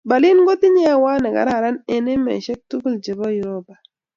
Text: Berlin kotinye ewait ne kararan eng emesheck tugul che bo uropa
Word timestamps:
Berlin 0.09 0.39
kotinye 0.47 0.83
ewait 0.93 1.21
ne 1.21 1.29
kararan 1.35 1.77
eng 1.93 2.07
emesheck 2.15 2.61
tugul 2.69 2.95
che 3.03 3.11
bo 3.19 3.27
uropa 3.39 3.75